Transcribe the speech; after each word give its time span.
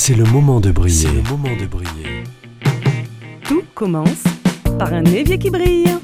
C'est 0.00 0.14
le 0.14 0.24
moment 0.26 0.60
de 0.60 0.70
briller. 0.70 1.08
C'est 1.08 1.12
le 1.12 1.22
moment 1.22 1.56
de 1.60 1.66
briller. 1.66 2.22
Tout 3.42 3.64
commence 3.74 4.22
par 4.78 4.92
un 4.92 5.04
évier 5.04 5.38
qui 5.38 5.50
brille. 5.50 5.98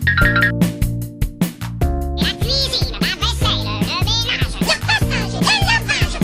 La 2.18 2.32
cuisine, 2.40 2.96
la 3.00 3.14
vaisselle, 3.16 3.64
le 3.80 3.96
ménage, 4.04 4.58
le 4.60 4.66
repassage, 4.66 5.34
le 5.40 5.54
lavage. 5.70 6.18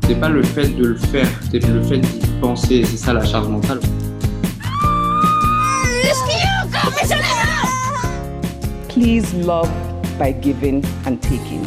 C'est. 0.00 0.08
C'est 0.08 0.18
pas 0.18 0.30
le 0.30 0.42
fait 0.42 0.68
de 0.68 0.86
le 0.86 0.96
faire, 0.96 1.28
c'est 1.52 1.62
le 1.68 1.82
fait 1.82 1.98
d'y 1.98 2.26
penser, 2.40 2.84
c'est 2.84 2.96
ça 2.96 3.12
la 3.12 3.24
charge 3.24 3.48
mentale. 3.48 3.80
Please 8.88 9.34
love 9.44 9.70
by 10.18 10.32
giving 10.40 10.82
and 11.06 11.18
taking. 11.20 11.60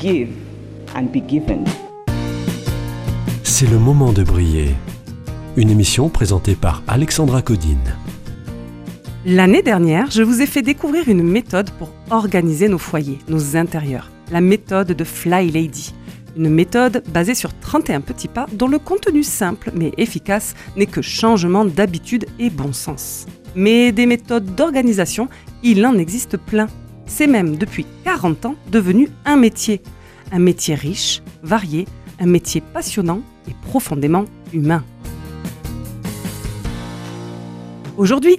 Give 0.00 0.30
and 0.96 1.12
be 1.12 1.20
given. 1.28 1.64
C'est 3.42 3.66
le 3.66 3.78
moment 3.78 4.14
de 4.14 4.22
briller. 4.22 4.70
Une 5.58 5.68
émission 5.68 6.08
présentée 6.08 6.54
par 6.54 6.82
Alexandra 6.88 7.42
Codine. 7.42 7.96
L'année 9.26 9.60
dernière, 9.60 10.10
je 10.10 10.22
vous 10.22 10.40
ai 10.40 10.46
fait 10.46 10.62
découvrir 10.62 11.10
une 11.10 11.22
méthode 11.22 11.68
pour 11.72 11.92
organiser 12.08 12.68
nos 12.68 12.78
foyers, 12.78 13.18
nos 13.28 13.56
intérieurs. 13.56 14.10
La 14.32 14.40
méthode 14.40 14.92
de 14.92 15.04
Fly 15.04 15.50
Lady. 15.50 15.94
Une 16.34 16.48
méthode 16.48 17.02
basée 17.12 17.34
sur 17.34 17.52
31 17.58 18.00
petits 18.00 18.28
pas 18.28 18.46
dont 18.54 18.68
le 18.68 18.78
contenu 18.78 19.22
simple 19.22 19.70
mais 19.74 19.92
efficace 19.98 20.54
n'est 20.76 20.86
que 20.86 21.02
changement 21.02 21.66
d'habitude 21.66 22.24
et 22.38 22.48
bon 22.48 22.72
sens. 22.72 23.26
Mais 23.54 23.92
des 23.92 24.06
méthodes 24.06 24.54
d'organisation, 24.54 25.28
il 25.62 25.84
en 25.84 25.98
existe 25.98 26.38
plein. 26.38 26.68
C'est 27.12 27.26
même 27.26 27.56
depuis 27.56 27.84
40 28.04 28.46
ans 28.46 28.54
devenu 28.70 29.10
un 29.26 29.36
métier. 29.36 29.82
Un 30.32 30.38
métier 30.38 30.74
riche, 30.74 31.20
varié, 31.42 31.86
un 32.18 32.24
métier 32.24 32.62
passionnant 32.62 33.20
et 33.46 33.54
profondément 33.66 34.24
humain. 34.54 34.82
Aujourd'hui, 37.98 38.38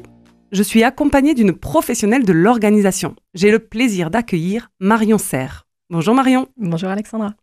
je 0.52 0.64
suis 0.64 0.84
accompagnée 0.84 1.36
d'une 1.36 1.54
professionnelle 1.54 2.26
de 2.26 2.34
l'organisation. 2.34 3.16
J'ai 3.36 3.52
le 3.52 3.60
plaisir 3.60 4.10
d'accueillir 4.10 4.70
Marion 4.80 5.20
Serre. 5.20 5.68
Bonjour 5.92 6.16
Marion. 6.16 6.48
Bonjour 6.58 6.90
Alexandra. 6.90 7.36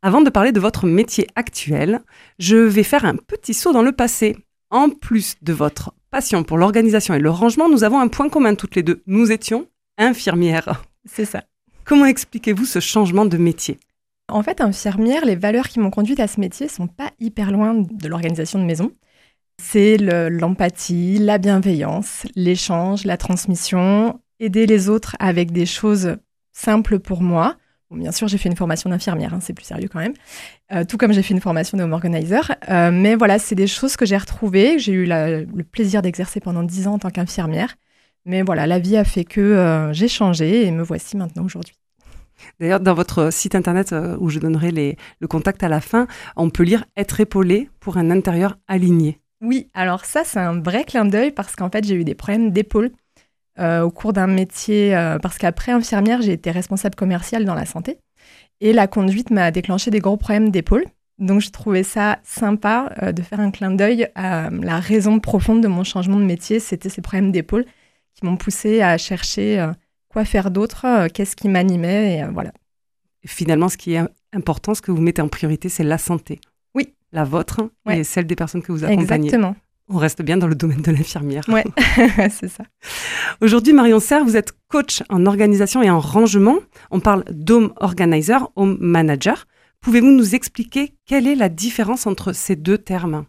Avant 0.00 0.22
de 0.22 0.30
parler 0.30 0.52
de 0.52 0.60
votre 0.60 0.86
métier 0.86 1.26
actuel, 1.34 2.00
je 2.38 2.56
vais 2.56 2.84
faire 2.84 3.04
un 3.04 3.16
petit 3.16 3.52
saut 3.52 3.72
dans 3.72 3.82
le 3.82 3.92
passé. 3.92 4.36
En 4.70 4.88
plus 4.88 5.34
de 5.42 5.52
votre 5.52 5.92
passion 6.10 6.44
pour 6.44 6.56
l'organisation 6.56 7.14
et 7.14 7.18
le 7.18 7.30
rangement, 7.30 7.68
nous 7.68 7.84
avons 7.84 7.98
un 7.98 8.08
point 8.08 8.30
commun 8.30 8.54
toutes 8.54 8.76
les 8.76 8.82
deux. 8.82 9.02
Nous 9.06 9.32
étions 9.32 9.66
infirmières. 9.98 10.82
C'est 11.04 11.24
ça. 11.24 11.44
Comment 11.84 12.06
expliquez-vous 12.06 12.64
ce 12.64 12.80
changement 12.80 13.24
de 13.26 13.36
métier? 13.36 13.78
En 14.28 14.42
fait, 14.42 14.60
infirmière, 14.60 15.24
les 15.24 15.36
valeurs 15.36 15.68
qui 15.68 15.80
m'ont 15.80 15.90
conduite 15.90 16.20
à 16.20 16.26
ce 16.28 16.40
métier 16.40 16.68
sont 16.68 16.86
pas 16.86 17.10
hyper 17.20 17.50
loin 17.50 17.74
de 17.74 18.08
l'organisation 18.08 18.58
de 18.58 18.64
maison. 18.64 18.92
C'est 19.60 19.96
le- 19.96 20.28
l'empathie, 20.28 21.18
la 21.18 21.38
bienveillance, 21.38 22.24
l'échange, 22.34 23.04
la 23.04 23.16
transmission, 23.16 24.20
aider 24.40 24.66
les 24.66 24.88
autres 24.88 25.16
avec 25.18 25.50
des 25.52 25.66
choses 25.66 26.16
simples 26.52 26.98
pour 26.98 27.22
moi. 27.22 27.56
Bon, 27.90 27.96
bien 27.98 28.10
sûr, 28.12 28.26
j'ai 28.28 28.38
fait 28.38 28.48
une 28.48 28.56
formation 28.56 28.88
d'infirmière, 28.90 29.34
hein, 29.34 29.40
c'est 29.40 29.52
plus 29.52 29.66
sérieux 29.66 29.88
quand 29.92 29.98
même. 29.98 30.14
Euh, 30.72 30.84
tout 30.84 30.96
comme 30.96 31.12
j'ai 31.12 31.22
fait 31.22 31.34
une 31.34 31.40
formation 31.40 31.76
de 31.76 31.82
home 31.82 31.92
organizer. 31.92 32.52
Euh, 32.70 32.90
mais 32.90 33.14
voilà, 33.16 33.38
c'est 33.38 33.54
des 33.54 33.66
choses 33.66 33.96
que 33.96 34.06
j'ai 34.06 34.16
retrouvées. 34.16 34.76
que 34.76 34.78
J'ai 34.82 34.92
eu 34.92 35.04
la- 35.04 35.40
le 35.42 35.64
plaisir 35.64 36.00
d'exercer 36.00 36.40
pendant 36.40 36.62
10 36.62 36.86
ans 36.86 36.94
en 36.94 36.98
tant 36.98 37.10
qu'infirmière. 37.10 37.76
Mais 38.24 38.42
voilà, 38.42 38.66
la 38.66 38.78
vie 38.78 38.96
a 38.96 39.04
fait 39.04 39.24
que 39.24 39.40
euh, 39.40 39.92
j'ai 39.92 40.08
changé 40.08 40.66
et 40.66 40.70
me 40.70 40.82
voici 40.82 41.16
maintenant 41.16 41.44
aujourd'hui. 41.44 41.74
D'ailleurs, 42.60 42.80
dans 42.80 42.94
votre 42.94 43.32
site 43.32 43.54
internet 43.54 43.92
euh, 43.92 44.16
où 44.20 44.28
je 44.28 44.38
donnerai 44.38 44.70
les- 44.70 44.96
le 45.20 45.28
contact 45.28 45.62
à 45.62 45.68
la 45.68 45.80
fin, 45.80 46.06
on 46.36 46.50
peut 46.50 46.62
lire 46.62 46.84
être 46.96 47.20
épaulé 47.20 47.68
pour 47.80 47.96
un 47.96 48.10
intérieur 48.10 48.58
aligné. 48.68 49.20
Oui, 49.40 49.68
alors 49.74 50.04
ça, 50.04 50.22
c'est 50.24 50.38
un 50.38 50.60
vrai 50.60 50.84
clin 50.84 51.04
d'œil 51.04 51.32
parce 51.32 51.56
qu'en 51.56 51.70
fait, 51.70 51.84
j'ai 51.84 51.94
eu 51.94 52.04
des 52.04 52.14
problèmes 52.14 52.50
d'épaule 52.50 52.90
euh, 53.58 53.82
au 53.82 53.90
cours 53.90 54.12
d'un 54.12 54.28
métier. 54.28 54.92
parce 55.20 55.36
qu'après 55.38 55.72
infirmière, 55.72 56.22
j'ai 56.22 56.32
été 56.32 56.50
responsable 56.50 56.94
commerciale 56.94 57.44
dans 57.44 57.54
la 57.54 57.66
santé. 57.66 57.98
Et 58.60 58.72
la 58.72 58.86
conduite 58.86 59.30
m'a 59.30 59.50
déclenché 59.50 59.90
des 59.90 59.98
gros 59.98 60.16
problèmes 60.16 60.50
d'épaule. 60.50 60.84
Donc, 61.18 61.40
je 61.40 61.50
trouvais 61.50 61.82
ça 61.82 62.18
sympa 62.22 62.94
de 63.12 63.20
faire 63.22 63.40
un 63.40 63.50
clin 63.50 63.72
d'œil 63.72 64.08
à 64.14 64.48
la 64.50 64.78
raison 64.78 65.18
profonde 65.18 65.60
de 65.60 65.68
mon 65.68 65.84
changement 65.84 66.18
de 66.18 66.24
métier. 66.24 66.60
C'était 66.60 66.88
ces 66.88 67.02
problèmes 67.02 67.30
d'épaule 67.32 67.66
qui 68.22 68.26
m'ont 68.30 68.36
poussé 68.36 68.80
à 68.82 68.96
chercher 68.98 69.58
euh, 69.60 69.72
quoi 70.08 70.24
faire 70.24 70.50
d'autre, 70.50 70.84
euh, 70.86 71.08
qu'est-ce 71.12 71.34
qui 71.36 71.48
m'animait. 71.48 72.18
Et 72.18 72.22
euh, 72.22 72.28
voilà. 72.32 72.52
Finalement, 73.26 73.68
ce 73.68 73.76
qui 73.76 73.94
est 73.94 74.00
important, 74.32 74.74
ce 74.74 74.82
que 74.82 74.90
vous 74.92 75.00
mettez 75.00 75.22
en 75.22 75.28
priorité, 75.28 75.68
c'est 75.68 75.84
la 75.84 75.98
santé. 75.98 76.40
Oui. 76.74 76.94
La 77.12 77.24
vôtre 77.24 77.68
Ouais. 77.86 77.98
et 78.00 78.04
celle 78.04 78.26
des 78.26 78.36
personnes 78.36 78.62
que 78.62 78.72
vous 78.72 78.84
accompagnez. 78.84 79.26
Exactement. 79.26 79.56
On 79.88 79.98
reste 79.98 80.22
bien 80.22 80.36
dans 80.36 80.46
le 80.46 80.54
domaine 80.54 80.80
de 80.82 80.90
l'infirmière. 80.92 81.42
Ouais, 81.48 81.64
c'est 82.30 82.48
ça. 82.48 82.64
Aujourd'hui, 83.40 83.72
Marion 83.72 83.98
Serre, 84.00 84.24
vous 84.24 84.36
êtes 84.36 84.52
coach 84.68 85.02
en 85.10 85.26
organisation 85.26 85.82
et 85.82 85.90
en 85.90 85.98
rangement. 86.00 86.58
On 86.90 87.00
parle 87.00 87.24
d'home 87.30 87.72
organizer, 87.76 88.48
home 88.56 88.78
manager. 88.80 89.46
Pouvez-vous 89.80 90.12
nous 90.12 90.34
expliquer 90.36 90.94
quelle 91.06 91.26
est 91.26 91.34
la 91.34 91.48
différence 91.48 92.06
entre 92.06 92.32
ces 92.32 92.54
deux 92.54 92.78
termes? 92.78 93.24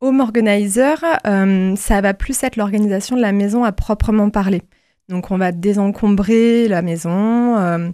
Home 0.00 0.20
organizer, 0.20 1.04
euh, 1.26 1.74
ça 1.74 2.00
va 2.00 2.14
plus 2.14 2.40
être 2.44 2.54
l'organisation 2.54 3.16
de 3.16 3.20
la 3.20 3.32
maison 3.32 3.64
à 3.64 3.72
proprement 3.72 4.30
parler. 4.30 4.62
Donc 5.08 5.32
on 5.32 5.38
va 5.38 5.50
désencombrer 5.50 6.68
la 6.68 6.82
maison, 6.82 7.58
euh, 7.58 7.90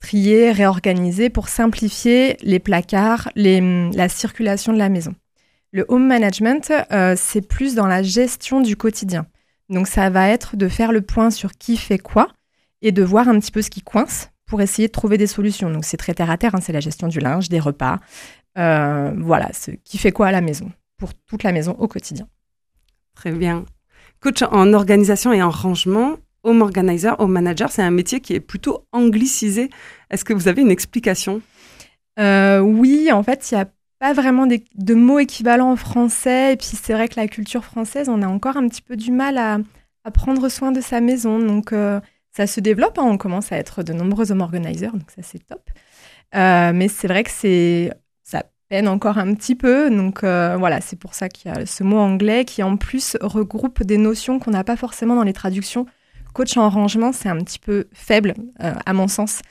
trier, 0.00 0.50
réorganiser 0.50 1.30
pour 1.30 1.48
simplifier 1.48 2.36
les 2.42 2.58
placards, 2.58 3.30
la 3.36 4.08
circulation 4.08 4.72
de 4.72 4.78
la 4.78 4.88
maison. 4.88 5.14
Le 5.70 5.84
home 5.88 6.08
management, 6.08 6.72
euh, 6.90 7.14
c'est 7.16 7.46
plus 7.46 7.76
dans 7.76 7.86
la 7.86 8.02
gestion 8.02 8.60
du 8.60 8.76
quotidien. 8.76 9.26
Donc 9.68 9.86
ça 9.86 10.10
va 10.10 10.28
être 10.28 10.56
de 10.56 10.66
faire 10.66 10.90
le 10.90 11.02
point 11.02 11.30
sur 11.30 11.52
qui 11.52 11.76
fait 11.76 11.98
quoi 11.98 12.28
et 12.82 12.90
de 12.90 13.02
voir 13.04 13.28
un 13.28 13.38
petit 13.38 13.52
peu 13.52 13.62
ce 13.62 13.70
qui 13.70 13.82
coince 13.82 14.30
pour 14.44 14.60
essayer 14.60 14.88
de 14.88 14.92
trouver 14.92 15.18
des 15.18 15.28
solutions. 15.28 15.70
Donc 15.70 15.84
c'est 15.84 15.98
très 15.98 16.14
terre 16.14 16.30
à 16.30 16.36
terre, 16.36 16.56
hein, 16.56 16.60
c'est 16.60 16.72
la 16.72 16.80
gestion 16.80 17.06
du 17.06 17.20
linge, 17.20 17.48
des 17.48 17.60
repas, 17.60 18.00
voilà, 18.56 19.52
ce 19.52 19.70
qui 19.70 19.98
fait 19.98 20.12
quoi 20.12 20.26
à 20.26 20.32
la 20.32 20.40
maison 20.40 20.68
pour 20.96 21.14
toute 21.14 21.42
la 21.42 21.52
maison 21.52 21.72
au 21.78 21.88
quotidien. 21.88 22.28
Très 23.14 23.32
bien. 23.32 23.64
Coach 24.20 24.42
en 24.42 24.72
organisation 24.72 25.32
et 25.32 25.42
en 25.42 25.50
rangement, 25.50 26.16
home 26.42 26.62
organizer, 26.62 27.18
home 27.18 27.32
manager, 27.32 27.70
c'est 27.70 27.82
un 27.82 27.90
métier 27.90 28.20
qui 28.20 28.34
est 28.34 28.40
plutôt 28.40 28.86
anglicisé. 28.92 29.70
Est-ce 30.10 30.24
que 30.24 30.32
vous 30.32 30.48
avez 30.48 30.62
une 30.62 30.70
explication? 30.70 31.42
Euh, 32.18 32.60
oui, 32.60 33.10
en 33.12 33.22
fait, 33.22 33.50
il 33.50 33.54
n'y 33.54 33.60
a 33.60 33.68
pas 33.98 34.12
vraiment 34.12 34.46
des- 34.46 34.64
de 34.74 34.94
mots 34.94 35.18
équivalents 35.18 35.72
en 35.72 35.76
français. 35.76 36.52
Et 36.52 36.56
puis, 36.56 36.68
c'est 36.80 36.92
vrai 36.92 37.08
que 37.08 37.18
la 37.18 37.28
culture 37.28 37.64
française, 37.64 38.08
on 38.08 38.22
a 38.22 38.26
encore 38.28 38.56
un 38.56 38.68
petit 38.68 38.82
peu 38.82 38.96
du 38.96 39.10
mal 39.10 39.38
à, 39.38 39.58
à 40.04 40.10
prendre 40.10 40.48
soin 40.48 40.72
de 40.72 40.80
sa 40.80 41.00
maison. 41.00 41.38
Donc, 41.38 41.72
euh, 41.72 42.00
ça 42.30 42.46
se 42.46 42.60
développe. 42.60 42.98
hein. 42.98 43.04
On 43.04 43.16
commence 43.18 43.52
à 43.52 43.56
être 43.56 43.82
de 43.82 43.92
nombreux 43.92 44.30
home 44.32 44.40
organizers. 44.42 44.92
Donc, 44.92 45.10
ça, 45.10 45.22
c'est 45.22 45.44
top. 45.46 45.62
Euh, 46.34 46.72
mais 46.74 46.88
c'est 46.88 47.08
vrai 47.08 47.24
que 47.24 47.30
c'est 47.30 47.92
peine 48.68 48.88
encore 48.88 49.18
un 49.18 49.34
petit 49.34 49.54
peu. 49.54 49.90
Donc, 49.90 50.24
euh, 50.24 50.56
voilà, 50.58 50.80
c'est 50.80 50.98
pour 50.98 51.14
ça 51.14 51.28
qu'il 51.28 51.50
y 51.50 51.54
a 51.54 51.66
ce 51.66 51.82
mot 51.82 51.98
anglais 51.98 52.44
qui, 52.44 52.62
en 52.62 52.76
plus, 52.76 53.16
regroupe 53.20 53.82
des 53.82 53.98
notions 53.98 54.38
qu'on 54.38 54.50
n'a 54.50 54.64
pas 54.64 54.76
forcément 54.76 55.14
dans 55.16 55.22
les 55.22 55.32
traductions. 55.32 55.86
Coach 56.32 56.56
en 56.56 56.68
rangement, 56.68 57.12
c'est 57.12 57.28
un 57.28 57.38
petit 57.38 57.58
peu 57.58 57.86
faible, 57.92 58.34
euh, 58.62 58.74
à 58.84 58.92
mon 58.92 59.08
sens. 59.08 59.42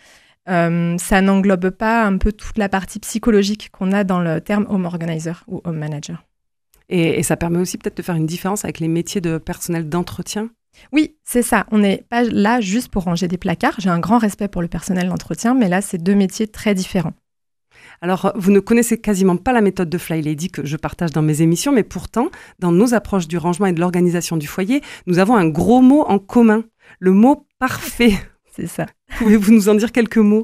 Euh, 0.50 0.97
ça 0.97 1.22
n'englobe 1.22 1.69
pas 1.69 2.03
un 2.03 2.18
peu 2.18 2.34
toute 2.34 2.57
la 2.57 2.68
partie 2.68 3.00
psychologique 3.00 3.69
qu'on 3.72 3.94
a 3.94 4.03
dans 4.03 4.19
le 4.19 4.41
terme 4.41 4.66
home 4.68 4.85
organizer 4.85 5.45
ou 5.47 5.62
home 5.63 5.78
manager. 5.78 6.25
et, 6.90 7.19
et 7.19 7.24
ça 7.24 7.38
permet 7.38 7.59
aussi 7.59 7.78
peut-être 7.78 7.95
de 7.95 8.01
faire 8.01 8.16
une 8.16 8.25
différence 8.25 8.66
avec 8.66 8.81
les 8.81 8.90
métiers 8.90 9.22
de 9.22 9.38
personnel 9.38 9.88
d'entretien? 9.88 10.50
Oui, 10.91 11.16
c'est 11.24 11.44
ça. 11.44 11.66
On 11.72 11.78
n'est 11.78 12.03
pas 12.09 12.24
là 12.24 12.62
juste 12.62 12.90
pour 12.90 13.03
ranger 13.03 13.28
des 13.28 13.38
placards. 13.38 13.75
J'ai 13.78 13.90
un 13.90 14.00
grand 14.00 14.18
respect 14.18 14.47
pour 14.47 14.62
le 14.62 14.68
personnel 14.68 15.07
d'entretien, 15.07 15.53
mais 15.53 15.69
là, 15.69 15.81
c'est 15.81 15.98
deux 15.98 16.16
métiers 16.16 16.48
très 16.48 16.74
différents. 16.74 17.13
Alors, 18.01 18.31
vous 18.36 18.51
ne 18.51 18.60
connaissez 18.60 19.00
quasiment 19.00 19.38
pas 19.38 19.54
la 19.54 19.62
méthode 19.62 19.90
de 19.90 19.98
Fly 19.98 20.22
Lady 20.22 20.50
que 20.50 20.66
je 20.66 20.78
partage 20.78 21.12
dans 21.12 21.22
mes 21.22 21.42
émissions, 21.42 21.72
mais 21.72 21.84
pourtant, 21.84 22.30
dans 22.60 22.72
nos 22.72 22.94
approches 22.94 23.28
du 23.28 23.38
rangement 23.38 23.68
et 23.68 23.74
de 23.74 23.80
l'organisation 23.80 24.38
du 24.38 24.48
foyer, 24.48 24.81
nous 25.07 25.19
avons 25.19 25.36
un 25.36 25.48
gros 25.48 25.81
mot 25.81 26.04
en 26.07 26.19
commun, 26.19 26.63
le 27.00 27.12
mot 27.12 27.48
parfait. 27.60 28.13
C'est 28.56 28.68
ça. 28.68 28.86
Pouvez-vous 29.18 29.51
nous 29.51 29.69
en 29.69 29.75
dire 29.75 29.92
quelques 29.92 30.18
mots? 30.18 30.44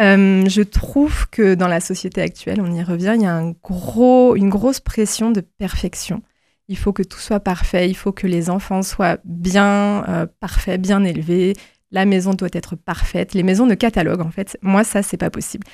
Euh, 0.00 0.48
je 0.48 0.62
trouve 0.62 1.28
que 1.30 1.54
dans 1.54 1.68
la 1.68 1.80
société 1.80 2.22
actuelle, 2.22 2.60
on 2.60 2.72
y 2.72 2.82
revient, 2.82 3.14
il 3.16 3.22
y 3.22 3.26
a 3.26 3.40
une 3.40 4.48
grosse 4.48 4.80
pression 4.80 5.30
de 5.30 5.40
perfection. 5.40 6.22
Il 6.68 6.76
faut 6.76 6.92
que 6.92 7.02
tout 7.02 7.18
soit 7.18 7.40
parfait, 7.40 7.88
il 7.88 7.94
faut 7.94 8.12
que 8.12 8.26
les 8.26 8.50
enfants 8.50 8.82
soient 8.82 9.18
bien 9.24 10.04
euh, 10.08 10.26
parfaits, 10.40 10.80
bien 10.80 11.02
élevés. 11.02 11.54
La 11.90 12.04
maison 12.04 12.34
doit 12.34 12.48
être 12.52 12.76
parfaite. 12.76 13.34
Les 13.34 13.42
maisons 13.42 13.66
de 13.66 13.74
catalogue, 13.74 14.20
en 14.20 14.30
fait, 14.30 14.58
moi, 14.62 14.84
ça, 14.84 15.02
c'est 15.02 15.16
pas 15.16 15.30
possible. 15.30 15.66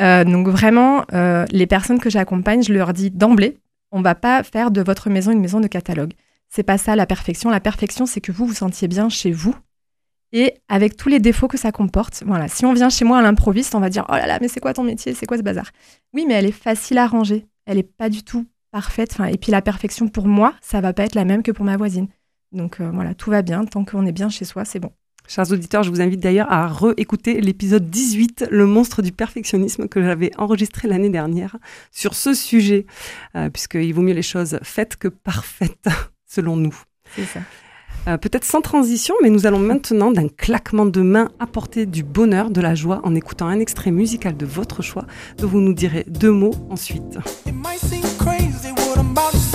Euh, 0.00 0.24
donc 0.24 0.48
vraiment, 0.48 1.04
euh, 1.12 1.46
les 1.50 1.66
personnes 1.66 2.00
que 2.00 2.10
j'accompagne, 2.10 2.62
je 2.62 2.72
leur 2.72 2.92
dis 2.92 3.10
d'emblée, 3.10 3.58
on 3.92 4.02
va 4.02 4.14
pas 4.14 4.42
faire 4.42 4.70
de 4.70 4.80
votre 4.80 5.10
maison 5.10 5.30
une 5.30 5.40
maison 5.40 5.60
de 5.60 5.68
catalogue. 5.68 6.14
C'est 6.48 6.62
pas 6.62 6.78
ça 6.78 6.96
la 6.96 7.06
perfection. 7.06 7.50
La 7.50 7.60
perfection, 7.60 8.06
c'est 8.06 8.20
que 8.20 8.32
vous 8.32 8.46
vous 8.46 8.54
sentiez 8.54 8.88
bien 8.88 9.08
chez 9.08 9.30
vous 9.30 9.54
et 10.32 10.54
avec 10.68 10.96
tous 10.96 11.08
les 11.08 11.20
défauts 11.20 11.48
que 11.48 11.58
ça 11.58 11.72
comporte. 11.72 12.22
Voilà, 12.26 12.48
si 12.48 12.64
on 12.64 12.72
vient 12.72 12.88
chez 12.88 13.04
moi 13.04 13.18
à 13.18 13.22
l'improviste, 13.22 13.74
on 13.74 13.80
va 13.80 13.90
dire 13.90 14.06
oh 14.08 14.14
là 14.14 14.26
là, 14.26 14.38
mais 14.40 14.48
c'est 14.48 14.60
quoi 14.60 14.72
ton 14.72 14.82
métier, 14.82 15.14
c'est 15.14 15.26
quoi 15.26 15.36
ce 15.36 15.42
bazar 15.42 15.70
Oui, 16.14 16.24
mais 16.26 16.34
elle 16.34 16.46
est 16.46 16.52
facile 16.52 16.98
à 16.98 17.06
ranger, 17.06 17.46
elle 17.66 17.78
est 17.78 17.82
pas 17.82 18.08
du 18.08 18.22
tout 18.22 18.46
parfaite. 18.70 19.16
Et 19.30 19.36
puis 19.36 19.52
la 19.52 19.62
perfection 19.62 20.08
pour 20.08 20.26
moi, 20.26 20.54
ça 20.60 20.80
va 20.80 20.92
pas 20.92 21.04
être 21.04 21.14
la 21.14 21.24
même 21.24 21.42
que 21.42 21.52
pour 21.52 21.64
ma 21.64 21.76
voisine. 21.76 22.08
Donc 22.50 22.80
euh, 22.80 22.90
voilà, 22.90 23.14
tout 23.14 23.30
va 23.30 23.42
bien 23.42 23.64
tant 23.64 23.84
qu'on 23.84 24.06
est 24.06 24.12
bien 24.12 24.30
chez 24.30 24.44
soi, 24.44 24.64
c'est 24.64 24.80
bon. 24.80 24.92
Chers 25.34 25.50
auditeurs, 25.50 25.82
je 25.82 25.88
vous 25.88 26.02
invite 26.02 26.20
d'ailleurs 26.20 26.52
à 26.52 26.68
réécouter 26.68 27.40
l'épisode 27.40 27.88
18, 27.88 28.48
Le 28.50 28.66
monstre 28.66 29.00
du 29.00 29.12
perfectionnisme, 29.12 29.88
que 29.88 30.02
j'avais 30.02 30.30
enregistré 30.36 30.88
l'année 30.88 31.08
dernière 31.08 31.56
sur 31.90 32.12
ce 32.12 32.34
sujet, 32.34 32.84
euh, 33.34 33.48
puisqu'il 33.48 33.94
vaut 33.94 34.02
mieux 34.02 34.12
les 34.12 34.20
choses 34.20 34.58
faites 34.62 34.96
que 34.96 35.08
parfaites, 35.08 35.88
selon 36.26 36.56
nous. 36.56 36.76
C'est 37.16 37.24
ça. 37.24 37.40
Euh, 38.08 38.18
Peut-être 38.18 38.44
sans 38.44 38.60
transition, 38.60 39.14
mais 39.22 39.30
nous 39.30 39.46
allons 39.46 39.58
maintenant 39.58 40.12
d'un 40.12 40.28
claquement 40.28 40.84
de 40.84 41.00
main 41.00 41.30
apporter 41.40 41.86
du 41.86 42.02
bonheur, 42.02 42.50
de 42.50 42.60
la 42.60 42.74
joie, 42.74 43.00
en 43.02 43.14
écoutant 43.14 43.46
un 43.46 43.58
extrait 43.58 43.90
musical 43.90 44.36
de 44.36 44.44
votre 44.44 44.82
choix, 44.82 45.06
dont 45.38 45.48
vous 45.48 45.62
nous 45.62 45.72
direz 45.72 46.04
deux 46.08 46.32
mots 46.32 46.54
ensuite. 46.68 47.18
It 47.46 47.54
might 47.54 47.78
seem 47.78 48.02
crazy 48.18 48.70
what 48.72 48.98
I'm 48.98 49.16
about 49.16 49.32
to 49.32 49.51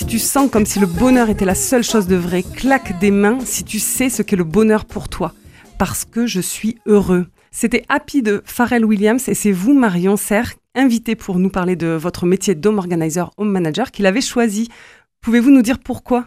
si 0.00 0.06
tu 0.06 0.18
sens 0.18 0.50
comme 0.50 0.64
si 0.64 0.78
le 0.78 0.86
bonheur 0.86 1.28
était 1.28 1.44
la 1.44 1.54
seule 1.54 1.82
chose 1.82 2.06
de 2.06 2.16
vrai. 2.16 2.42
Claque 2.42 2.98
des 3.00 3.10
mains 3.10 3.38
si 3.44 3.64
tu 3.64 3.78
sais 3.78 4.08
ce 4.08 4.22
qu'est 4.22 4.34
le 4.34 4.44
bonheur 4.44 4.86
pour 4.86 5.10
toi. 5.10 5.34
Parce 5.76 6.06
que 6.06 6.26
je 6.26 6.40
suis 6.40 6.78
heureux. 6.86 7.26
C'était 7.50 7.84
Happy 7.90 8.22
de 8.22 8.40
Pharrell 8.46 8.86
Williams 8.86 9.28
et 9.28 9.34
c'est 9.34 9.52
vous, 9.52 9.74
Marion 9.74 10.16
Serre, 10.16 10.54
invité 10.74 11.16
pour 11.16 11.38
nous 11.38 11.50
parler 11.50 11.76
de 11.76 11.88
votre 11.88 12.24
métier 12.24 12.54
d'home 12.54 12.78
organizer, 12.78 13.30
home 13.36 13.50
manager, 13.50 13.90
qu'il 13.90 14.06
avait 14.06 14.22
choisi. 14.22 14.70
Pouvez-vous 15.20 15.50
nous 15.50 15.60
dire 15.60 15.78
pourquoi? 15.78 16.24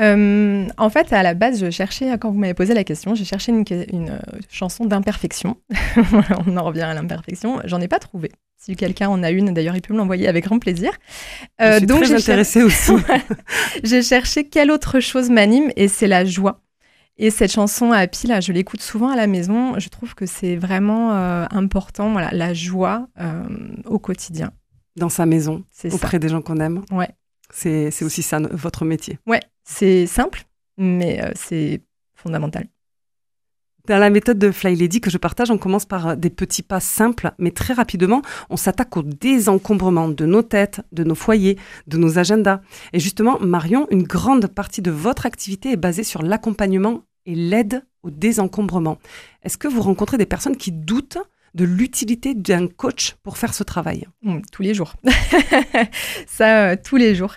Euh, 0.00 0.66
en 0.76 0.90
fait, 0.90 1.12
à 1.12 1.22
la 1.22 1.34
base, 1.34 1.60
je 1.60 1.70
cherchais, 1.70 2.16
quand 2.18 2.30
vous 2.30 2.38
m'avez 2.38 2.54
posé 2.54 2.74
la 2.74 2.84
question, 2.84 3.14
j'ai 3.14 3.24
cherché 3.24 3.52
une, 3.52 3.64
une, 3.92 4.10
euh, 4.10 4.18
chanson 4.48 4.84
d'imperfection. 4.84 5.56
On 6.46 6.56
en 6.56 6.64
revient 6.64 6.82
à 6.82 6.94
l'imperfection. 6.94 7.60
J'en 7.64 7.80
ai 7.80 7.88
pas 7.88 7.98
trouvé. 7.98 8.30
Si 8.56 8.76
quelqu'un 8.76 9.08
en 9.08 9.22
a 9.22 9.30
une, 9.30 9.52
d'ailleurs, 9.54 9.76
il 9.76 9.82
peut 9.82 9.92
me 9.94 9.98
l'envoyer 9.98 10.28
avec 10.28 10.44
grand 10.44 10.58
plaisir. 10.58 10.90
Je 11.58 11.64
Euh, 11.64 11.76
suis 11.78 11.86
donc, 11.86 12.02
très 12.02 12.14
intéressée 12.14 12.62
aussi. 12.62 12.92
J'ai 13.84 14.02
cherché 14.02 14.48
quelle 14.48 14.70
autre 14.70 15.00
chose 15.00 15.30
m'anime 15.30 15.70
et 15.76 15.88
c'est 15.88 16.08
la 16.08 16.24
joie. 16.24 16.60
Et 17.16 17.30
cette 17.30 17.52
chanson 17.52 17.90
Happy, 17.90 18.28
là, 18.28 18.40
je 18.40 18.52
l'écoute 18.52 18.80
souvent 18.80 19.08
à 19.10 19.16
la 19.16 19.26
maison. 19.26 19.78
Je 19.78 19.88
trouve 19.88 20.14
que 20.14 20.26
c'est 20.26 20.54
vraiment 20.56 21.12
euh, 21.12 21.46
important, 21.50 22.12
voilà, 22.12 22.30
la 22.32 22.54
joie 22.54 23.08
au 23.86 23.98
quotidien. 23.98 24.52
Dans 24.96 25.08
sa 25.08 25.26
maison, 25.26 25.64
ça. 25.70 25.88
auprès 25.92 26.18
des 26.18 26.28
gens 26.28 26.42
qu'on 26.42 26.58
aime. 26.60 26.82
Ouais. 26.92 27.08
C'est 27.50 28.02
aussi 28.02 28.22
ça, 28.22 28.38
votre 28.50 28.84
métier. 28.84 29.18
Ouais, 29.26 29.40
c'est 29.68 30.06
simple, 30.06 30.44
mais 30.78 31.22
euh, 31.22 31.30
c'est 31.34 31.82
fondamental. 32.14 32.66
Dans 33.86 33.98
la 33.98 34.08
méthode 34.08 34.38
de 34.38 34.50
Fly 34.50 34.74
Lady 34.74 35.00
que 35.00 35.10
je 35.10 35.18
partage, 35.18 35.50
on 35.50 35.58
commence 35.58 35.84
par 35.84 36.08
euh, 36.08 36.16
des 36.16 36.30
petits 36.30 36.62
pas 36.62 36.80
simples, 36.80 37.32
mais 37.38 37.50
très 37.50 37.74
rapidement, 37.74 38.22
on 38.48 38.56
s'attaque 38.56 38.96
au 38.96 39.02
désencombrement 39.02 40.08
de 40.08 40.24
nos 40.24 40.42
têtes, 40.42 40.80
de 40.92 41.04
nos 41.04 41.14
foyers, 41.14 41.58
de 41.86 41.98
nos 41.98 42.18
agendas. 42.18 42.60
Et 42.94 42.98
justement, 42.98 43.38
Marion, 43.40 43.86
une 43.90 44.04
grande 44.04 44.46
partie 44.46 44.80
de 44.80 44.90
votre 44.90 45.26
activité 45.26 45.72
est 45.72 45.76
basée 45.76 46.04
sur 46.04 46.22
l'accompagnement 46.22 47.02
et 47.26 47.34
l'aide 47.34 47.84
au 48.02 48.10
désencombrement. 48.10 48.98
Est-ce 49.42 49.58
que 49.58 49.68
vous 49.68 49.82
rencontrez 49.82 50.16
des 50.16 50.26
personnes 50.26 50.56
qui 50.56 50.72
doutent 50.72 51.18
de 51.54 51.64
l'utilité 51.64 52.34
d'un 52.34 52.68
coach 52.68 53.16
pour 53.22 53.38
faire 53.38 53.54
ce 53.54 53.62
travail 53.62 54.06
Mm, 54.22 54.40
tous 54.52 54.62
les 54.62 54.74
jours. 54.74 54.94
Ça, 56.26 56.70
euh, 56.70 56.76
tous 56.82 56.96
les 56.96 57.14
jours. 57.14 57.34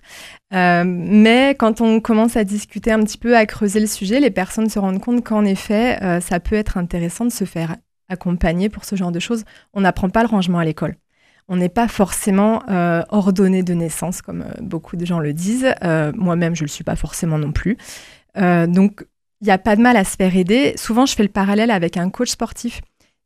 Euh, 0.53 0.83
mais 0.85 1.55
quand 1.57 1.81
on 1.81 1.99
commence 1.99 2.35
à 2.35 2.43
discuter 2.43 2.91
un 2.91 3.03
petit 3.03 3.17
peu, 3.17 3.37
à 3.37 3.45
creuser 3.45 3.79
le 3.79 3.87
sujet, 3.87 4.19
les 4.19 4.31
personnes 4.31 4.69
se 4.69 4.79
rendent 4.79 5.01
compte 5.01 5.23
qu'en 5.23 5.45
effet, 5.45 6.01
euh, 6.01 6.19
ça 6.19 6.39
peut 6.39 6.55
être 6.55 6.77
intéressant 6.77 7.25
de 7.25 7.31
se 7.31 7.45
faire 7.45 7.77
accompagner 8.09 8.69
pour 8.69 8.83
ce 8.83 8.95
genre 8.95 9.11
de 9.11 9.19
choses. 9.19 9.45
On 9.73 9.81
n'apprend 9.81 10.09
pas 10.09 10.23
le 10.23 10.27
rangement 10.27 10.59
à 10.59 10.65
l'école. 10.65 10.95
On 11.47 11.55
n'est 11.57 11.69
pas 11.69 11.87
forcément 11.87 12.63
ordonné 13.09 13.61
de 13.61 13.73
naissance, 13.73 14.21
comme 14.21 14.45
beaucoup 14.61 14.95
de 14.95 15.05
gens 15.05 15.19
le 15.19 15.33
disent. 15.33 15.73
Moi-même, 15.81 16.55
je 16.55 16.61
ne 16.61 16.67
le 16.67 16.71
suis 16.71 16.85
pas 16.85 16.95
forcément 16.95 17.37
non 17.37 17.51
plus. 17.51 17.77
Donc, 18.37 19.05
il 19.41 19.45
n'y 19.45 19.51
a 19.51 19.57
pas 19.57 19.75
de 19.75 19.81
mal 19.81 19.97
à 19.97 20.05
se 20.05 20.15
faire 20.15 20.35
aider. 20.35 20.73
Souvent, 20.77 21.05
je 21.05 21.13
fais 21.13 21.23
le 21.23 21.29
parallèle 21.29 21.71
avec 21.71 21.97
un 21.97 22.09
coach 22.09 22.29
sportif. 22.29 22.79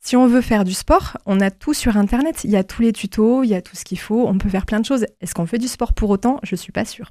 Si 0.06 0.16
on 0.16 0.28
veut 0.28 0.42
faire 0.42 0.66
du 0.66 0.76
sport, 0.76 1.18
on 1.26 1.42
a 1.42 1.50
tout 1.50 1.74
sur 1.74 1.98
Internet. 1.98 2.44
Il 2.44 2.52
y 2.52 2.58
a 2.58 2.64
tous 2.64 2.84
les 2.84 2.94
tutos, 2.94 3.44
il 3.44 3.50
y 3.50 3.56
a 3.56 3.62
tout 3.64 3.76
ce 3.76 3.84
qu'il 3.84 3.98
faut. 3.98 4.28
On 4.28 4.38
peut 4.38 4.50
faire 4.50 4.68
plein 4.68 4.80
de 4.80 4.86
choses. 4.86 5.08
Est-ce 5.20 5.34
qu'on 5.34 5.48
fait 5.48 5.58
du 5.58 5.68
sport 5.68 5.94
pour 5.94 6.12
autant? 6.12 6.40
Je 6.44 6.54
ne 6.54 6.58
suis 6.58 6.72
pas 6.72 6.86
sûre. 6.86 7.10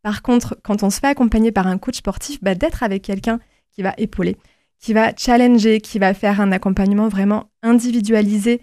Par 0.00 0.22
contre, 0.22 0.56
quand 0.62 0.82
on 0.82 0.88
se 0.88 1.00
fait 1.00 1.08
accompagner 1.08 1.52
par 1.52 1.66
un 1.66 1.76
coach 1.76 1.98
sportif, 1.98 2.42
bah, 2.42 2.54
d'être 2.54 2.82
avec 2.82 3.02
quelqu'un 3.02 3.40
qui 3.72 3.82
va 3.82 3.92
épauler, 3.98 4.38
qui 4.78 4.94
va 4.94 5.14
challenger, 5.14 5.82
qui 5.82 5.98
va 5.98 6.14
faire 6.14 6.40
un 6.40 6.50
accompagnement 6.50 7.08
vraiment 7.08 7.50
individualisé 7.62 8.62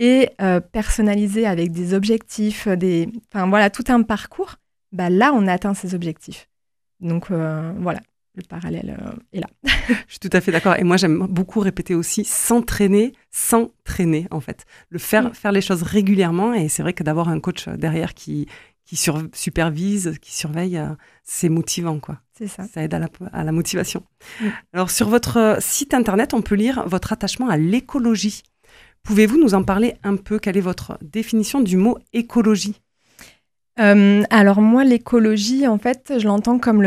et 0.00 0.30
euh, 0.40 0.58
personnalisé 0.58 1.46
avec 1.46 1.70
des 1.70 1.94
objectifs, 1.94 2.66
des, 2.66 3.08
enfin 3.32 3.46
voilà, 3.46 3.70
tout 3.70 3.84
un 3.86 4.02
parcours. 4.02 4.56
Bah, 4.90 5.10
là, 5.10 5.30
on 5.32 5.46
atteint 5.46 5.74
ses 5.74 5.94
objectifs. 5.94 6.48
Donc 6.98 7.30
euh, 7.30 7.72
voilà, 7.78 8.00
le 8.34 8.42
parallèle 8.42 8.96
euh, 8.98 9.12
est 9.32 9.40
là. 9.40 9.46
Je 10.08 10.12
suis 10.12 10.18
tout 10.20 10.30
à 10.32 10.40
fait 10.40 10.52
d'accord. 10.52 10.76
Et 10.76 10.84
moi, 10.84 10.96
j'aime 10.96 11.26
beaucoup 11.28 11.60
répéter 11.60 11.94
aussi 11.94 12.24
s'entraîner 12.24 13.12
sans 13.30 13.70
traîner, 13.84 14.26
en 14.30 14.40
fait. 14.40 14.64
Le 14.88 14.98
faire, 14.98 15.30
Mm. 15.30 15.34
faire 15.34 15.52
les 15.52 15.60
choses 15.60 15.82
régulièrement. 15.82 16.54
Et 16.54 16.68
c'est 16.68 16.82
vrai 16.82 16.92
que 16.92 17.02
d'avoir 17.02 17.28
un 17.28 17.40
coach 17.40 17.68
derrière 17.68 18.14
qui, 18.14 18.46
qui 18.84 18.96
sur- 18.96 19.22
supervise, 19.34 20.14
qui 20.20 20.34
surveille, 20.34 20.78
euh, 20.78 20.88
c'est 21.24 21.48
motivant, 21.48 21.98
quoi. 22.00 22.20
C'est 22.36 22.48
ça. 22.48 22.64
Ça 22.66 22.82
aide 22.82 22.94
à 22.94 22.98
la, 22.98 23.08
à 23.32 23.44
la 23.44 23.52
motivation. 23.52 24.02
Mm. 24.40 24.46
Alors, 24.72 24.90
sur 24.90 25.08
votre 25.08 25.36
euh, 25.36 25.56
site 25.60 25.94
internet, 25.94 26.32
on 26.34 26.42
peut 26.42 26.54
lire 26.54 26.84
votre 26.88 27.12
attachement 27.12 27.48
à 27.48 27.56
l'écologie. 27.56 28.42
Pouvez-vous 29.02 29.36
nous 29.38 29.54
en 29.54 29.64
parler 29.64 29.94
un 30.04 30.16
peu? 30.16 30.38
Quelle 30.38 30.56
est 30.56 30.60
votre 30.60 30.96
définition 31.02 31.60
du 31.60 31.76
mot 31.76 31.98
écologie? 32.12 32.80
Euh, 33.80 34.22
alors 34.30 34.60
moi, 34.60 34.84
l'écologie, 34.84 35.66
en 35.66 35.78
fait, 35.78 36.14
je 36.18 36.26
l'entends 36.26 36.58
comme 36.58 36.82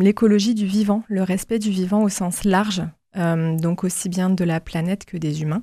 l'écologie 0.00 0.54
du 0.54 0.66
vivant, 0.66 1.02
le 1.08 1.22
respect 1.22 1.58
du 1.58 1.70
vivant 1.70 2.02
au 2.02 2.08
sens 2.08 2.44
large, 2.44 2.82
euh, 3.16 3.56
donc 3.56 3.84
aussi 3.84 4.08
bien 4.08 4.30
de 4.30 4.44
la 4.44 4.60
planète 4.60 5.04
que 5.04 5.16
des 5.16 5.42
humains. 5.42 5.60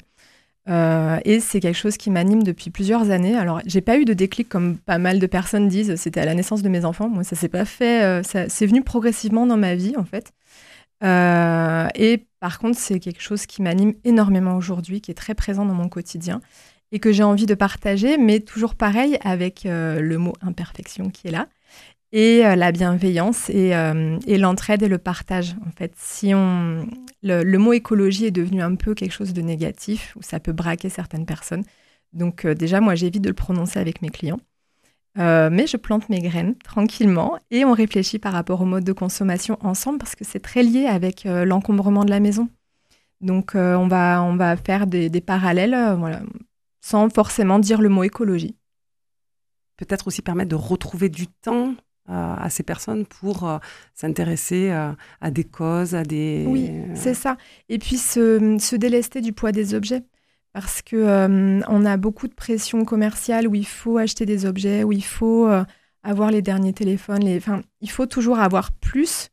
Euh, 0.68 1.20
et 1.26 1.40
c'est 1.40 1.60
quelque 1.60 1.78
chose 1.78 1.96
qui 1.96 2.10
m'anime 2.10 2.44
depuis 2.44 2.72
plusieurs 2.72 3.12
années. 3.12 3.36
Alors, 3.36 3.62
j'ai 3.66 3.82
pas 3.82 3.98
eu 3.98 4.06
de 4.06 4.14
déclic 4.14 4.50
comme 4.50 4.78
pas 4.78 4.98
mal 4.98 5.20
de 5.20 5.28
personnes 5.28 5.68
disent. 5.68 5.96
C'était 5.96 6.22
à 6.22 6.26
la 6.26 6.34
naissance 6.34 6.64
de 6.64 6.70
mes 6.70 6.86
enfants. 6.86 7.08
Moi, 7.08 7.24
ça 7.24 7.36
s'est 7.36 7.50
pas 7.50 7.66
fait. 7.66 8.22
c'est 8.24 8.66
venu 8.66 8.82
progressivement 8.82 9.46
dans 9.46 9.58
ma 9.58 9.76
vie, 9.76 9.96
en 9.96 10.06
fait. 10.06 10.34
Et 11.04 12.26
par 12.40 12.58
contre, 12.58 12.80
c'est 12.80 13.00
quelque 13.00 13.22
chose 13.22 13.46
qui 13.46 13.62
m'anime 13.62 13.94
énormément 14.04 14.56
aujourd'hui, 14.56 15.02
qui 15.02 15.12
est 15.12 15.16
très 15.16 15.36
présent 15.36 15.66
dans 15.66 15.76
mon 15.76 15.88
quotidien 15.88 16.42
et 16.96 17.00
que 17.00 17.12
j'ai 17.12 17.24
envie 17.24 17.46
de 17.46 17.56
partager, 17.56 18.18
mais 18.18 18.40
toujours 18.40 18.74
pareil 18.74 19.18
avec 19.22 19.66
euh, 19.66 20.00
le 20.00 20.18
mot 20.18 20.32
imperfection 20.42 21.10
qui 21.10 21.28
est 21.28 21.32
là 21.32 21.50
et 22.14 22.46
euh, 22.46 22.56
la 22.56 22.72
bienveillance 22.72 23.50
et, 23.50 23.76
euh, 23.76 24.18
et 24.26 24.38
l'entraide 24.38 24.82
et 24.82 24.88
le 24.88 24.98
partage. 24.98 25.58
En 25.68 25.72
fait, 25.78 25.92
si 25.98 26.34
on 26.34 26.88
le, 27.22 27.58
mot 27.58 27.74
écologie 27.74 28.28
est 28.28 28.32
devenu 28.32 28.62
un 28.62 28.76
peu 28.76 28.94
quelque 28.94 29.12
chose 29.12 29.34
de 29.34 29.42
négatif, 29.42 30.16
où 30.16 30.22
ça 30.22 30.40
peut 30.40 30.54
braquer 30.54 30.88
certaines 30.88 31.26
personnes. 31.26 31.66
Donc 32.14 32.48
déjà, 32.48 32.80
moi, 32.80 32.96
j'évite 32.96 33.22
de 33.22 33.28
le 33.28 33.36
prononcer 33.36 33.78
avec 33.78 34.02
mes 34.02 34.10
clients. 34.10 34.40
Mais 35.18 35.68
je 35.68 35.76
plante 35.76 36.08
mes 36.08 36.22
graines 36.22 36.56
tranquillement 36.64 37.38
et 37.52 37.66
on 37.66 37.74
réfléchit 37.74 38.20
par 38.20 38.32
rapport 38.32 38.62
au 38.62 38.66
mode 38.66 38.86
de 38.86 38.94
consommation 38.94 39.58
ensemble 39.60 39.98
parce 39.98 40.16
que 40.16 40.24
c'est 40.24 40.40
très 40.40 40.64
lié 40.64 40.86
avec 40.86 41.26
l'encombrement 41.26 42.06
de 42.06 42.10
la 42.10 42.22
maison. 42.22 42.48
Donc 43.20 43.52
on, 43.56 43.88
va, 43.88 44.24
on 44.24 44.38
va 44.38 44.56
faire 44.56 44.88
des, 44.88 45.10
parallèles 45.22 45.96
voilà, 45.98 46.22
sans 46.86 47.10
forcément 47.10 47.58
dire 47.58 47.82
le 47.82 47.90
mot 47.90 48.04
écologie. 48.04 48.56
Peut-être 49.76 50.06
aussi 50.06 50.22
permettre 50.22 50.50
de 50.50 50.56
retrouver 50.56 51.10
du 51.10 51.26
temps 51.26 51.74
euh, 52.10 52.36
à 52.38 52.52
ces 52.52 52.62
personnes 52.62 53.08
pour 53.08 53.50
euh, 53.50 53.58
s'intéresser 53.96 54.70
euh, 54.70 54.92
à 55.20 55.32
des 55.32 55.46
causes, 55.46 55.96
à 55.96 56.04
des... 56.04 56.46
Oui, 56.48 56.70
c'est 56.94 57.16
ça. 57.16 57.38
Et 57.70 57.80
puis 57.80 57.98
se, 57.98 58.58
se 58.60 58.76
délester 58.76 59.22
du 59.22 59.34
poids 59.34 59.52
des 59.52 59.74
objets. 59.74 60.04
Parce 60.54 60.84
que 60.84 61.60
on 61.68 61.86
a 61.86 61.98
beaucoup 61.98 62.28
de 62.28 62.34
pression 62.36 62.86
commerciale 62.86 63.48
où 63.48 63.56
il 63.56 63.66
faut 63.68 63.98
acheter 63.98 64.28
des 64.28 64.46
objets, 64.46 64.84
où 64.84 64.94
il 64.94 65.04
faut 65.04 65.50
avoir 66.04 66.32
les 66.32 66.42
derniers 66.42 66.72
téléphones. 66.72 67.26
Les... 67.26 67.36
Enfin, 67.36 67.62
il 67.82 67.90
faut 67.90 68.06
toujours 68.06 68.40
avoir 68.40 68.72
plus. 68.72 69.32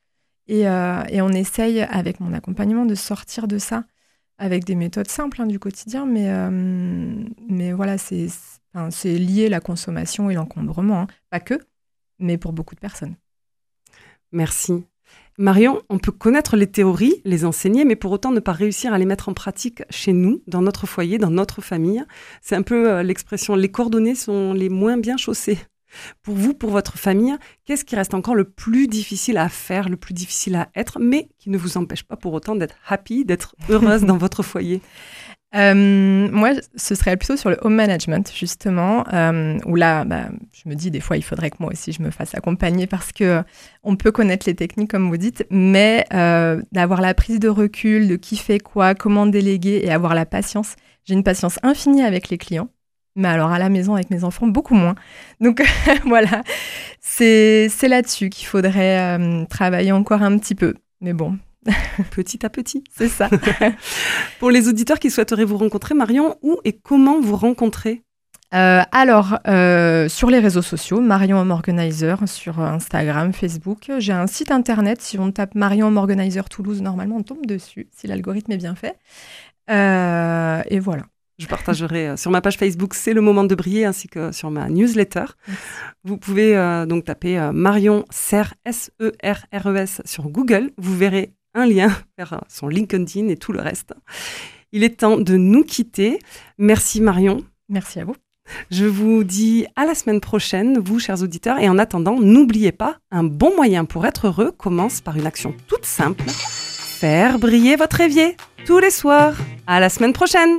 Et, 0.49 0.63
et 0.63 1.21
on 1.23 1.29
essaye, 1.29 1.83
avec 1.83 2.19
mon 2.19 2.33
accompagnement, 2.33 2.87
de 2.87 2.97
sortir 2.97 3.47
de 3.47 3.59
ça 3.59 3.85
avec 4.43 4.65
des 4.65 4.75
méthodes 4.75 5.09
simples 5.09 5.41
hein, 5.41 5.47
du 5.47 5.61
quotidien. 5.61 6.05
Mais, 6.05 6.29
euh, 6.29 7.25
mais 7.73 7.77
voilà, 7.77 7.97
c'est 7.97 8.27
enfin, 8.75 8.91
lié 9.09 9.49
la 9.49 9.61
consommation 9.61 10.29
et 10.29 10.35
l'encombrement. 10.35 11.01
hein. 11.01 11.07
Pas 11.31 11.41
que, 11.41 11.55
mais 12.19 12.37
pour 12.37 12.53
beaucoup 12.53 12.75
de 12.75 12.81
personnes. 12.81 13.17
Merci. 14.31 14.85
Marion, 15.39 15.81
on 15.89 15.99
peut 15.99 16.13
connaître 16.13 16.55
les 16.55 16.67
théories, 16.67 17.23
les 17.25 17.47
enseigner, 17.47 17.87
mais 17.87 17.97
pour 17.97 18.13
autant 18.13 18.31
ne 18.31 18.41
pas 18.41 18.53
réussir 18.53 18.93
à 18.93 18.99
les 18.99 19.07
mettre 19.07 19.31
en 19.31 19.33
pratique 19.33 19.85
chez 19.89 20.13
nous, 20.13 20.43
dans 20.47 20.61
notre 20.61 20.87
foyer, 20.87 21.17
dans 21.17 21.31
notre 21.31 21.63
famille. 21.63 22.05
C'est 22.43 22.57
un 22.57 22.61
peu 22.63 22.91
euh, 22.91 23.03
l'expression 23.03 23.57
les 23.57 23.71
coordonnées 23.71 24.15
sont 24.17 24.53
les 24.53 24.69
moins 24.69 24.99
bien 24.99 25.17
chaussées. 25.17 25.59
Pour 26.21 26.35
vous, 26.35 26.53
pour 26.53 26.69
votre 26.69 26.99
famille, 26.99 27.35
qu'est-ce 27.65 27.87
qui 27.87 27.97
reste 27.97 28.13
encore 28.13 28.35
le 28.35 28.45
plus 28.45 28.87
difficile 28.87 29.39
à 29.39 29.49
faire, 29.49 29.89
le 29.89 29.97
plus 29.97 30.13
difficile 30.13 30.57
à 30.57 30.69
être, 30.75 30.99
mais 31.01 31.31
qui 31.39 31.49
ne 31.49 31.57
vous 31.57 31.79
empêche 31.79 32.03
pas 32.03 32.17
pour 32.17 32.35
autant 32.35 32.55
d'être 32.55 32.77
happy, 32.87 33.25
d'être 33.25 33.57
heureuse 33.71 34.03
dans 34.05 34.19
votre 34.19 34.43
foyer? 34.43 34.83
Euh, 35.55 36.29
moi, 36.33 36.53
ce 36.77 36.95
serait 36.95 37.17
plutôt 37.17 37.37
sur 37.37 37.51
le 37.51 37.59
home 37.61 37.75
management, 37.75 38.33
justement, 38.35 39.05
euh, 39.13 39.59
où 39.67 39.77
là, 39.77 40.05
bah, 40.05 40.29
je 40.53 40.69
me 40.69 40.75
dis 40.75 40.91
des 40.91 41.01
fois, 41.01 41.17
il 41.17 41.23
faudrait 41.23 41.51
que 41.51 41.57
moi 41.61 41.71
aussi 41.73 41.93
je 41.93 42.03
me 42.03 42.11
fasse 42.11 42.35
accompagner 42.35 42.87
parce 42.87 43.13
que 43.13 43.25
euh, 43.25 43.43
on 43.83 43.97
peut 43.97 44.13
connaître 44.13 44.47
les 44.47 44.55
techniques, 44.55 44.91
comme 44.91 45.09
vous 45.09 45.17
dites, 45.19 45.45
mais 45.51 46.07
d'avoir 46.73 47.01
la 47.01 47.15
prise 47.15 47.39
de 47.39 47.49
recul, 47.49 48.09
de 48.09 48.17
qui 48.17 48.37
fait 48.37 48.59
quoi, 48.59 48.95
comment 48.95 49.27
déléguer 49.27 49.83
et 49.85 49.91
avoir 49.91 50.15
la 50.15 50.25
patience. 50.27 50.77
J'ai 51.05 51.15
une 51.15 51.25
patience 51.25 51.59
infinie 51.63 52.03
avec 52.03 52.29
les 52.31 52.39
clients, 52.39 52.69
mais 53.17 53.29
alors 53.29 53.51
à 53.51 53.59
la 53.59 53.69
maison 53.69 53.95
avec 53.95 54.11
mes 54.11 54.25
enfants, 54.25 54.47
beaucoup 54.47 54.75
moins. 54.75 54.95
Donc 55.41 55.63
voilà, 56.07 56.43
c'est 57.01 57.69
là-dessus 57.83 58.31
qu'il 58.31 58.47
faudrait 58.47 59.47
travailler 59.49 59.93
encore 59.93 60.23
un 60.23 60.39
petit 60.39 60.55
peu. 60.55 60.75
Mais 61.01 61.13
bon, 61.13 61.37
Petit 62.11 62.45
à 62.45 62.51
petit. 62.51 62.83
c'est 62.91 63.09
ça. 63.09 63.29
Pour 64.41 64.51
les 64.51 64.69
auditeurs 64.69 64.99
qui 64.99 65.11
souhaiteraient 65.11 65.45
vous 65.45 65.57
rencontrer, 65.57 65.95
Marion, 65.95 66.37
où 66.43 66.59
et 66.65 66.73
comment 66.73 67.21
vous 67.21 67.37
rencontrer 67.37 68.03
Euh, 68.55 68.83
alors, 68.91 69.39
euh, 69.47 70.09
sur 70.09 70.29
les 70.29 70.41
réseaux 70.41 70.63
sociaux, 70.63 71.01
Marion 71.01 71.39
Home 71.39 71.53
Organizer, 71.53 72.19
sur 72.27 72.61
Instagram, 72.61 73.33
Facebook. 73.33 73.91
J'ai 73.99 74.13
un 74.13 74.27
site 74.27 74.51
internet, 74.51 75.01
si 75.01 75.19
on 75.19 75.31
tape 75.31 75.55
Marion 75.55 75.87
Home 75.87 75.97
Organizer 75.97 76.49
Toulouse, 76.49 76.83
normalement 76.83 77.17
on 77.17 77.23
tombe 77.23 77.47
dessus, 77.47 77.89
si 77.97 78.07
l'algorithme 78.07 78.53
est 78.53 78.59
bien 78.59 78.75
fait. 78.75 78.97
Euh, 79.71 80.63
et 80.69 80.81
voilà. 80.81 81.05
Je 81.39 81.47
partagerai 81.47 82.17
sur 82.19 82.31
ma 82.31 82.41
page 82.41 82.57
Facebook 82.59 82.95
C'est 82.95 83.15
le 83.15 83.21
moment 83.21 83.43
de 83.43 83.55
briller 83.55 83.85
ainsi 83.85 84.07
que 84.07 84.33
sur 84.33 84.51
ma 84.51 84.69
newsletter. 84.69 85.25
Vous 86.05 86.17
pouvez 86.17 86.55
donc 86.87 87.05
taper 87.05 87.51
Marion 87.53 88.05
Serres, 88.11 88.55
S-E-R-R-E-S 88.65 90.03
sur 90.05 90.29
Google. 90.29 90.71
Vous 90.77 90.97
verrez 90.97 91.33
un 91.55 91.67
lien 91.67 91.91
vers 92.19 92.35
euh, 92.35 92.39
son 92.49 92.69
LinkedIn 92.69 93.29
et 93.29 93.37
tout 93.37 93.53
le 93.53 93.61
reste. 93.61 93.95
Il 94.73 94.85
est 94.85 95.01
temps 95.01 95.19
de 95.19 95.37
nous 95.37 95.65
quitter. 95.65 96.19
Merci 96.59 97.01
Marion. 97.01 97.45
Merci 97.69 98.01
à 98.01 98.05
vous. 98.05 98.17
Je 98.71 98.87
vous 98.87 99.23
dis 99.23 99.67
à 99.77 99.85
la 99.85 99.95
semaine 99.95 100.21
prochaine, 100.21 100.79
vous, 100.79 100.99
chers 100.99 101.23
auditeurs. 101.23 101.59
Et 101.59 101.69
en 101.69 101.79
attendant, 101.79 102.19
n'oubliez 102.19 102.73
pas, 102.73 102.97
un 103.11 103.23
bon 103.23 103.55
moyen 103.55 103.85
pour 103.85 104.05
être 104.07 104.27
heureux 104.27 104.51
commence 104.51 105.01
par 105.01 105.17
une 105.17 105.27
action 105.27 105.55
toute 105.69 105.85
simple 105.85 106.25
faire 107.03 107.41
briller 107.41 107.75
votre 107.75 108.01
évier 108.01 108.37
tous 108.65 108.79
les 108.79 108.93
soirs. 108.93 109.35
À 109.67 109.81
la 109.81 109.89
semaine 109.89 110.13
prochaine! 110.13 110.57